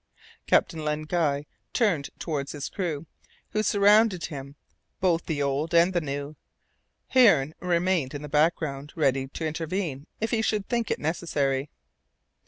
[0.47, 3.05] Captain Len Guy turned towards his crew,
[3.51, 4.55] who surrounded him,
[4.99, 6.35] both the old and the new.
[7.09, 11.69] Hearne remained in the background, ready to intervene if he should think it necessary.